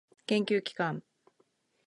[0.25, 1.03] 研究機関